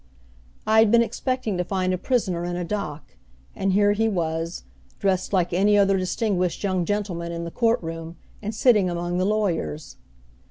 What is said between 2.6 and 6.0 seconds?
dock, and here he was, dressed like any other